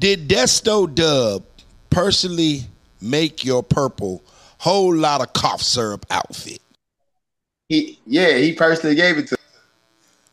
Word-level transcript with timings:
Did 0.00 0.28
Desto 0.28 0.92
Dub 0.92 1.44
personally 1.90 2.62
make 3.02 3.44
your 3.44 3.62
purple 3.62 4.22
Awful 4.64 4.96
Lot 4.96 5.20
of 5.20 5.34
Cough 5.34 5.60
Syrup 5.60 6.06
outfit? 6.10 6.62
He 7.68 7.98
yeah, 8.06 8.38
he 8.38 8.54
personally 8.54 8.96
gave 8.96 9.18
it 9.18 9.28
to. 9.28 9.34
Me. 9.34 9.58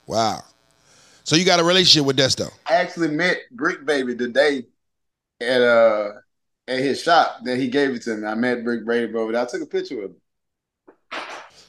Wow. 0.06 0.40
So 1.26 1.36
you 1.36 1.44
got 1.44 1.60
a 1.60 1.66
relationship 1.66 2.08
with 2.08 2.18
Desto? 2.18 2.50
I 2.66 2.76
actually 2.76 3.10
met 3.10 3.40
Brick 3.52 3.86
Baby 3.86 4.16
today 4.16 4.64
at 5.42 5.62
uh 5.62 6.14
at 6.70 6.80
his 6.80 7.04
shop. 7.04 7.40
Then 7.44 7.60
he 7.60 7.68
gave 7.68 7.90
it 7.90 8.04
to 8.04 8.16
me. 8.16 8.26
I 8.26 8.36
met 8.36 8.64
Brick 8.64 8.86
Baby 8.86 9.16
over 9.16 9.34
there. 9.34 9.42
I 9.42 9.46
took 9.46 9.64
a 9.64 9.66
picture 9.66 9.98
with 9.98 10.12
him. 10.12 11.22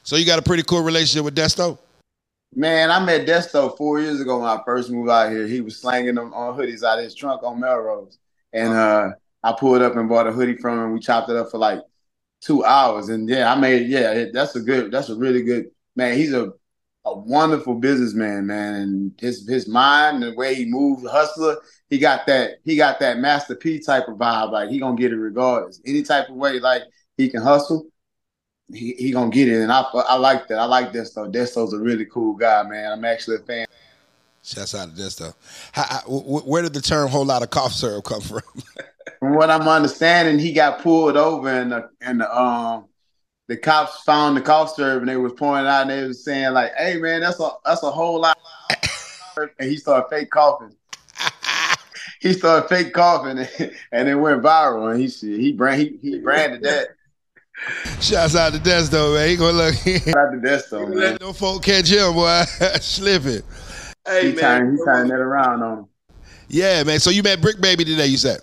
So 0.05 0.15
you 0.15 0.25
got 0.25 0.39
a 0.39 0.43
pretty 0.43 0.63
cool 0.63 0.83
relationship 0.83 1.25
with 1.25 1.35
Desto? 1.35 1.79
Man, 2.55 2.91
I 2.91 3.05
met 3.05 3.27
Desto 3.27 3.77
four 3.77 4.01
years 4.01 4.21
ago 4.21 4.41
when 4.41 4.49
I 4.49 4.61
first 4.65 4.91
moved 4.91 5.11
out 5.11 5.31
here. 5.31 5.47
He 5.47 5.61
was 5.61 5.81
slanging 5.81 6.15
them 6.15 6.33
on 6.33 6.57
hoodies 6.57 6.83
out 6.83 6.99
of 6.99 7.05
his 7.05 7.15
trunk 7.15 7.43
on 7.43 7.61
Melrose. 7.61 8.19
And 8.53 8.73
uh 8.73 9.11
I 9.45 9.53
pulled 9.53 9.83
up 9.83 9.97
and 9.97 10.09
bought 10.09 10.27
a 10.27 10.33
hoodie 10.33 10.57
from 10.57 10.83
him. 10.83 10.93
We 10.93 11.01
chopped 11.01 11.31
it 11.31 11.37
up 11.37 11.51
for 11.51 11.59
like 11.59 11.81
two 12.41 12.65
hours. 12.65 13.09
And 13.09 13.29
yeah, 13.29 13.53
I 13.53 13.55
made 13.59 13.89
yeah, 13.89 14.13
it, 14.13 14.33
that's 14.33 14.57
a 14.57 14.61
good, 14.61 14.91
that's 14.91 15.11
a 15.11 15.15
really 15.17 15.43
good 15.43 15.67
man. 15.95 16.17
He's 16.17 16.33
a 16.33 16.53
a 17.05 17.17
wonderful 17.17 17.75
businessman, 17.75 18.47
man, 18.47 18.75
and 18.75 19.13
his 19.19 19.49
his 19.49 19.69
mind, 19.69 20.23
the 20.23 20.35
way 20.35 20.55
he 20.55 20.65
moved, 20.65 21.07
hustler. 21.07 21.57
He 21.89 21.99
got 21.99 22.27
that 22.27 22.59
he 22.65 22.77
got 22.77 23.01
that 23.01 23.19
Master 23.19 23.55
P 23.55 23.79
type 23.81 24.09
of 24.09 24.19
vibe. 24.19 24.53
Like 24.53 24.71
he 24.71 24.79
gonna 24.79 24.97
get 24.97 25.13
it 25.13 25.17
regardless. 25.17 25.81
Any 25.87 26.03
type 26.03 26.29
of 26.29 26.37
way, 26.37 26.61
like 26.61 26.83
he 27.17 27.29
can 27.31 27.43
hustle, 27.43 27.87
he, 28.73 28.95
he 28.95 29.11
gonna 29.11 29.31
get 29.31 29.49
it. 29.49 29.61
And 29.63 29.73
I 29.73 29.81
I 29.81 30.17
like 30.17 30.49
that. 30.49 30.59
I 30.59 30.65
like 30.65 30.93
Desto. 30.93 31.33
Desto's 31.33 31.73
a 31.73 31.79
really 31.79 32.05
cool 32.07 32.35
guy, 32.35 32.63
man. 32.65 32.93
I'm 32.93 33.05
actually 33.05 33.37
a 33.37 33.41
fan. 33.41 33.67
Shouts 34.43 34.75
out 34.75 34.95
to 34.95 35.03
Desto. 35.03 35.35
How, 35.73 36.01
where 36.09 36.63
did 36.63 36.75
the 36.75 36.81
term 36.81 37.09
"Awful 37.09 37.25
Lot 37.25 37.43
of 37.43 37.51
Cough 37.51 37.73
Syrup" 37.73 38.05
come 38.05 38.21
from? 38.21 38.43
from 39.19 39.35
what 39.35 39.51
I'm 39.51 39.67
understanding, 39.69 40.39
he 40.39 40.53
got 40.53 40.81
pulled 40.81 41.17
over 41.17 41.49
and 41.49 41.73
the 41.73 41.91
and 42.01 42.21
the 42.21 42.39
um 42.39 42.87
the 43.49 43.57
cops 43.57 44.03
found 44.03 44.37
the 44.37 44.41
cough 44.43 44.75
syrup 44.75 45.01
and 45.01 45.09
they 45.09 45.17
was 45.17 45.33
pointing 45.33 45.67
out 45.67 45.83
and 45.83 45.91
they 45.91 46.07
was 46.07 46.25
saying 46.25 46.53
like, 46.53 46.73
"Hey 46.77 46.99
man, 46.99 47.21
that's 47.21 47.41
a 47.41 47.51
that's 47.65 47.83
a 47.83 47.91
whole 47.91 48.21
lot," 48.21 48.39
and 49.59 49.71
he 49.71 49.77
started 49.77 50.09
fake 50.09 50.31
coughing. 50.31 50.75
he 52.21 52.33
started 52.33 52.69
fake 52.69 52.93
coughing 52.93 53.39
and 53.93 54.09
it 54.09 54.15
went 54.15 54.43
viral 54.43 54.93
and 54.93 55.01
he 55.01 55.09
he 55.37 55.53
brand 55.53 55.81
he, 55.81 55.99
he 56.03 56.19
branded 56.19 56.63
that. 56.63 56.89
Shouts 58.01 58.37
out 58.37 58.53
to 58.53 58.59
Desto, 58.59 59.15
man. 59.15 59.29
He 59.29 59.37
gonna 59.37 59.57
look. 59.57 59.75
Shout 59.75 60.17
out 60.17 60.31
to 60.33 60.39
Desto, 60.39 60.89
man. 60.89 60.99
Let 60.99 61.21
no 61.21 61.33
folk 61.33 61.63
catch 61.63 61.89
him, 61.91 62.15
boy. 62.15 62.43
Slipping. 62.81 63.43
Hey, 64.07 64.31
he 64.31 64.37
man. 64.37 64.61
Turning, 64.61 64.77
he 64.77 64.85
turning 64.85 65.09
that 65.11 65.21
around 65.21 65.63
on 65.63 65.79
him. 65.79 65.89
Yeah, 66.49 66.83
man. 66.85 67.01
So 67.01 67.11
you 67.11 67.23
met 67.23 67.41
Brick 67.41 67.61
Baby 67.61 67.85
today, 67.85 68.07
you 68.07 68.17
said? 68.17 68.41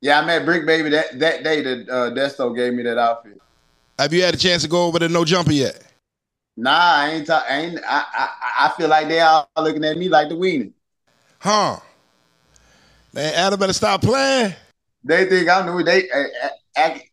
Yeah, 0.00 0.20
I 0.20 0.24
met 0.24 0.44
Brick 0.44 0.66
Baby 0.66 0.90
that, 0.90 1.18
that 1.18 1.44
day 1.44 1.62
that 1.62 1.88
uh, 1.88 2.10
Desto 2.10 2.54
gave 2.54 2.74
me 2.74 2.82
that 2.82 2.98
outfit. 2.98 3.40
Have 3.98 4.12
you 4.12 4.22
had 4.22 4.34
a 4.34 4.36
chance 4.38 4.62
to 4.62 4.68
go 4.68 4.86
over 4.86 4.98
the 4.98 5.08
no 5.08 5.24
jumper 5.24 5.52
yet? 5.52 5.82
Nah, 6.56 6.70
I 6.70 7.10
ain't. 7.10 7.26
Ta- 7.26 7.44
I 7.48 7.56
ain't. 7.58 7.78
I, 7.86 8.04
I, 8.12 8.66
I 8.66 8.72
feel 8.76 8.88
like 8.88 9.08
they 9.08 9.20
all 9.20 9.48
looking 9.58 9.84
at 9.84 9.96
me 9.96 10.08
like 10.08 10.28
the 10.28 10.34
weenie. 10.34 10.72
Huh? 11.38 11.78
Man, 13.12 13.32
Adam 13.34 13.58
better 13.58 13.72
stop 13.72 14.02
playing. 14.02 14.54
They 15.04 15.26
think 15.26 15.48
I 15.48 15.64
knew 15.64 15.82
they. 15.82 16.08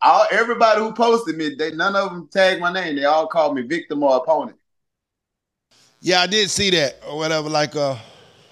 All 0.02 0.26
everybody 0.30 0.80
who 0.80 0.92
posted 0.92 1.36
me, 1.36 1.54
they 1.54 1.72
none 1.72 1.96
of 1.96 2.10
them 2.10 2.28
tagged 2.28 2.60
my 2.60 2.72
name. 2.72 2.96
They 2.96 3.04
all 3.04 3.26
called 3.26 3.54
me 3.54 3.62
victim 3.62 4.02
or 4.02 4.16
opponent. 4.16 4.56
Yeah, 6.00 6.22
I 6.22 6.26
did 6.26 6.50
see 6.50 6.70
that 6.70 7.00
or 7.06 7.18
whatever. 7.18 7.48
Like 7.48 7.76
uh, 7.76 7.96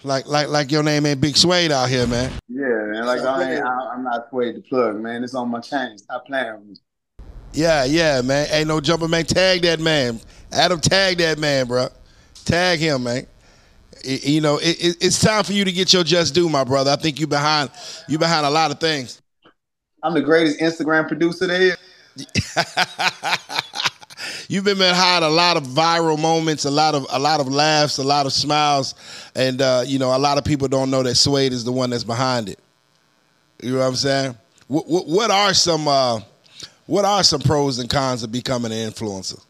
like 0.03 0.27
like 0.27 0.49
like 0.49 0.71
your 0.71 0.83
name 0.83 1.07
ain't 1.07 1.21
Big 1.21 1.37
Suede 1.37 1.73
out 1.73 1.89
here, 1.89 2.07
man. 2.07 2.31
Yeah, 2.49 2.63
man. 2.63 3.07
Like 3.07 3.21
I 3.21 3.53
ain't, 3.53 3.65
I, 3.65 3.95
am 3.95 4.05
not 4.05 4.27
afraid 4.27 4.55
to 4.55 4.61
plug, 4.61 4.97
man. 5.01 5.25
It's 5.25 5.35
on 5.35 5.51
my 5.51 5.61
chain. 5.61 5.97
Stop 5.99 6.27
playing 6.27 6.55
with 6.55 6.67
me. 6.67 6.77
Yeah, 7.53 7.85
yeah, 7.85 8.21
man. 8.21 8.47
Ain't 8.51 8.69
no 8.69 8.81
jumper, 8.81 9.09
man. 9.09 9.25
Tag 9.25 9.63
that 9.63 9.81
man. 9.81 10.21
Adam, 10.53 10.81
tag 10.81 11.19
that 11.19 11.39
man, 11.39 11.67
bro. 11.67 11.89
Tag 12.45 12.79
him, 12.79 13.05
man. 13.05 13.27
It, 14.05 14.25
you 14.25 14.41
know, 14.41 14.59
it, 14.59 14.77
it, 14.79 14.97
it's 15.01 15.21
time 15.21 15.43
for 15.45 15.53
you 15.53 15.65
to 15.65 15.73
get 15.73 15.93
your 15.93 16.05
just 16.05 16.35
due, 16.35 16.49
my 16.49 16.65
brother. 16.65 16.91
I 16.91 16.97
think 16.97 17.19
you 17.19 17.27
behind 17.27 17.71
you 18.09 18.19
behind 18.19 18.47
a 18.47 18.51
lot 18.51 18.71
of 18.71 18.79
things. 18.79 19.21
I'm 20.03 20.15
the 20.15 20.23
greatest 20.23 20.61
Instagram 20.61 21.09
producer 21.09 21.47
there. 21.47 21.77
You've 24.49 24.65
been 24.65 24.79
behind 24.79 25.25
a 25.25 25.29
lot 25.29 25.57
of 25.57 25.65
viral 25.65 26.19
moments, 26.19 26.65
a 26.65 26.71
lot 26.71 26.95
of 26.95 27.07
a 27.11 27.19
lot 27.19 27.41
of 27.41 27.49
laughs, 27.49 27.99
a 27.99 28.05
lot 28.05 28.27
of 28.27 28.33
smiles, 28.33 28.95
and 29.35 29.61
uh, 29.61 29.85
you 29.87 29.99
know, 29.99 30.17
a 30.17 30.19
lot 30.19 30.39
of 30.39 30.45
people 30.45 30.69
don't 30.69 30.91
know 30.91 31.03
that 31.03 31.17
Suede 31.17 31.53
is 31.53 31.65
the 31.65 31.73
one 31.73 31.91
that's 31.91 32.05
behind 32.05 32.49
it. 32.49 32.59
You 33.63 33.73
know 33.73 33.79
what 33.81 33.87
I'm 33.87 33.97
saying? 33.97 34.37
What, 34.69 34.89
what, 34.89 35.07
what 35.07 35.31
are 35.31 35.53
some 35.55 35.87
uh, 35.89 36.21
what 36.87 37.05
are 37.05 37.23
some 37.23 37.41
pros 37.41 37.79
and 37.79 37.91
cons 37.91 38.23
of 38.23 38.33
becoming 38.33 38.73
an 38.73 38.91
influencer? 38.91 39.45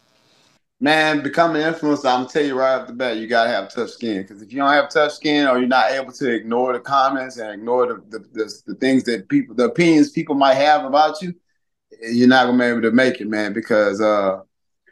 Man, 0.81 1.25
becoming 1.25 1.61
an 1.61 1.75
influencer, 1.75 2.05
I'm 2.05 2.21
gonna 2.21 2.29
tell 2.29 2.45
you 2.45 2.57
right 2.57 2.81
off 2.81 2.87
the 2.87 2.93
bat, 2.93 3.17
you 3.17 3.27
gotta 3.27 3.51
have 3.51 3.75
tough 3.75 3.91
skin. 3.91 4.23
Because 4.23 4.43
if 4.43 4.53
you 4.53 4.59
don't 4.59 4.73
have 4.73 4.89
tough 4.89 5.11
skin, 5.11 5.49
or 5.49 5.59
you're 5.59 5.67
not 5.67 5.91
able 5.91 6.13
to 6.13 6.33
ignore 6.33 6.73
the 6.73 6.79
comments 6.79 7.37
and 7.37 7.53
ignore 7.53 7.87
the 7.89 7.95
the, 8.11 8.19
the, 8.33 8.63
the 8.67 8.75
things 8.77 9.03
that 9.05 9.29
people, 9.29 9.57
the 9.57 9.65
opinions 9.65 10.11
people 10.11 10.37
might 10.37 10.55
have 10.55 10.85
about 10.85 11.21
you, 11.21 11.35
you're 12.01 12.29
not 12.29 12.47
gonna 12.47 12.59
be 12.59 12.65
able 12.65 12.83
to 12.83 12.93
make 12.93 13.21
it, 13.21 13.27
man. 13.27 13.53
Because 13.53 14.01
uh, 14.01 14.41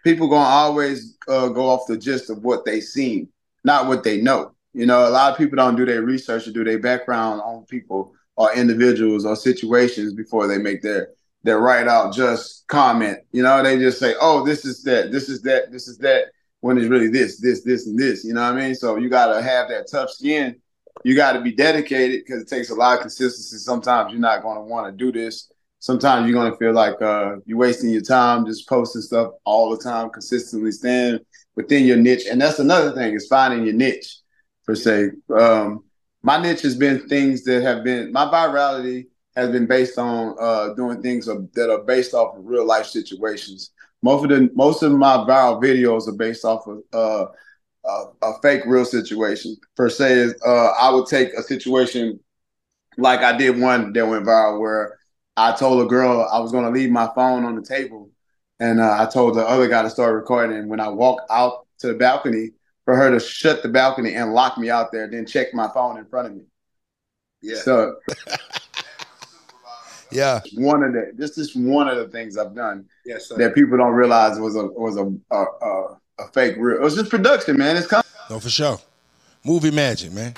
people 0.03 0.27
gonna 0.27 0.49
always 0.49 1.17
uh, 1.29 1.49
go 1.49 1.69
off 1.69 1.87
the 1.87 1.97
gist 1.97 2.31
of 2.31 2.43
what 2.43 2.65
they 2.65 2.81
seen, 2.81 3.29
not 3.63 3.87
what 3.87 4.03
they 4.03 4.21
know. 4.21 4.57
You 4.75 4.87
know, 4.87 5.09
a 5.09 5.11
lot 5.11 5.31
of 5.31 5.39
people 5.39 5.55
don't 5.55 5.77
do 5.77 5.87
their 5.87 6.03
research 6.03 6.49
or 6.49 6.53
do 6.53 6.65
their 6.65 6.81
background 6.81 7.43
on 7.43 7.65
people 7.67 8.13
or 8.37 8.53
individuals 8.55 9.25
or 9.25 9.37
situations 9.37 10.15
before 10.15 10.49
they 10.49 10.59
make 10.59 10.83
their 10.83 11.11
that 11.45 11.59
write 11.59 11.89
out 11.89 12.15
just 12.15 12.67
comment. 12.67 13.19
You 13.33 13.43
know, 13.43 13.63
they 13.63 13.79
just 13.79 13.99
say, 13.99 14.15
"Oh, 14.21 14.45
this 14.45 14.65
is 14.65 14.83
that, 14.85 15.13
this 15.13 15.29
is 15.29 15.43
that, 15.43 15.71
this 15.71 15.89
is 15.89 15.99
that," 15.99 16.27
when 16.61 16.79
it's 16.79 16.89
really 16.89 17.09
this, 17.09 17.39
this, 17.41 17.63
this, 17.63 17.87
and 17.87 17.99
this. 17.99 18.25
You 18.25 18.35
know 18.35 18.43
what 18.43 18.55
I 18.55 18.61
mean? 18.61 18.75
So 18.75 18.97
you 18.97 19.09
got 19.09 19.33
to 19.33 19.43
have 19.43 19.69
that 19.69 19.89
tough 19.91 20.11
skin. 20.11 20.57
You 21.05 21.15
got 21.15 21.33
to 21.33 21.41
be 21.41 21.53
dedicated 21.53 22.23
because 22.25 22.43
it 22.43 22.49
takes 22.49 22.71
a 22.71 22.75
lot 22.75 22.95
of 22.95 23.01
consistency. 23.01 23.59
Sometimes 23.59 24.13
you're 24.13 24.21
not 24.21 24.43
to 24.57 24.63
want 24.63 24.87
to 24.87 24.93
do 24.93 25.13
this. 25.13 25.51
Sometimes 25.79 26.29
you're 26.29 26.39
to 26.51 26.57
feel 26.57 26.73
like 26.73 27.01
uh, 27.01 27.37
you're 27.45 27.59
wasting 27.59 27.91
your 27.91 28.01
time 28.01 28.47
just 28.47 28.69
posting 28.69 29.03
stuff 29.03 29.33
all 29.45 29.71
the 29.71 29.83
time, 29.83 30.11
consistently 30.11 30.73
staying 30.73 31.21
within 31.55 31.85
your 31.85 31.97
niche. 31.97 32.25
And 32.29 32.41
that's 32.41 32.59
another 32.59 32.93
thing 32.93 33.15
is 33.15 33.27
finding 33.29 33.65
your 33.65 33.75
niche 33.75 34.19
per 34.67 34.75
se. 34.75 35.11
Um, 35.33 35.85
my 36.23 36.43
niche 36.43 36.63
has 36.63 36.75
been 36.75 37.09
things 37.09 37.45
that 37.45 37.63
have 37.63 37.85
been 37.85 38.11
my 38.11 38.25
virality 38.25 39.07
has 39.37 39.51
been 39.51 39.67
based 39.67 39.99
on 39.99 40.35
uh, 40.41 40.71
doing 40.75 41.03
things 41.03 41.27
that 41.27 41.71
are 41.71 41.85
based 41.85 42.15
off 42.15 42.37
of 42.37 42.45
real 42.45 42.67
life 42.67 42.87
situations. 42.87 43.71
Most 44.03 44.25
of 44.25 44.31
the 44.31 44.51
most 44.55 44.83
of 44.83 44.93
my 44.93 45.17
viral 45.19 45.63
videos 45.63 46.09
are 46.09 46.17
based 46.17 46.45
off 46.45 46.67
of 46.67 46.83
uh, 46.93 47.27
a, 47.85 48.27
a, 48.27 48.41
fake 48.41 48.63
real 48.67 48.85
situation. 48.85 49.57
Per 49.77 49.89
se, 49.89 50.13
is 50.13 50.35
uh, 50.45 50.69
I 50.81 50.91
would 50.91 51.07
take 51.07 51.33
a 51.35 51.43
situation 51.43 52.19
like 52.99 53.21
I 53.21 53.37
did 53.37 53.61
one 53.61 53.93
that 53.93 54.07
went 54.07 54.27
viral 54.27 54.61
where 54.61 54.99
I 55.37 55.53
told 55.53 55.85
a 55.85 55.89
girl 55.89 56.27
I 56.33 56.41
was 56.41 56.53
going 56.53 56.65
to 56.65 56.71
leave 56.71 56.91
my 56.91 57.11
phone 57.15 57.45
on 57.45 57.57
the 57.57 57.63
table, 57.63 58.11
and 58.59 58.81
uh, 58.81 58.97
I 58.99 59.07
told 59.07 59.35
the 59.35 59.47
other 59.47 59.69
guy 59.69 59.83
to 59.83 59.91
start 59.91 60.15
recording. 60.15 60.57
And 60.57 60.71
when 60.71 60.81
I 60.81 60.89
walked 60.89 61.31
out 61.31 61.67
to 61.81 61.89
the 61.89 61.95
balcony, 61.95 62.53
for 62.87 62.97
her 62.97 63.11
to 63.11 63.21
shut 63.21 63.63
the 63.63 63.69
balcony 63.69 64.15
and 64.15 64.33
lock 64.33 64.57
me 64.57 64.71
out 64.71 64.93
there, 64.93 65.11
then 65.11 65.27
check 65.27 65.53
my 65.53 65.69
phone 65.75 65.99
in 65.99 66.07
front 66.07 66.29
of 66.29 66.35
me. 66.37 66.45
Yeah. 67.43 67.57
So 67.57 67.97
Yeah. 70.11 70.41
One 70.55 70.83
of 70.83 70.93
the 70.93 71.13
this 71.15 71.39
is 71.39 71.55
one 71.55 71.89
of 71.89 71.97
the 71.97 72.09
things 72.09 72.37
I've 72.37 72.55
done 72.55 72.87
yes, 73.05 73.29
sir. 73.29 73.37
that 73.39 73.55
people 73.55 73.77
don't 73.77 73.93
realize 73.93 74.39
was 74.39 74.57
a 74.57 74.67
was 74.67 74.97
a 74.97 75.13
a, 75.35 75.45
a, 75.63 75.99
a 76.21 76.29
fake 76.33 76.57
real. 76.59 76.77
It 76.77 76.83
was 76.83 76.95
just 76.95 77.11
production, 77.11 77.57
man. 77.57 77.77
It's 77.77 77.87
coming. 77.87 78.05
No, 78.31 78.41
for 78.41 78.51
sure. 78.51 78.79
Movie 79.45 79.71
magic, 79.71 80.13
man. 80.13 80.35